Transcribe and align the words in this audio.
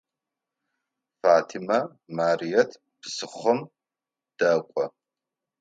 Фатимэ 1.19 1.79
Марыет 2.17 2.71
псыхъом 3.01 3.59
дэкӏо. 4.37 4.85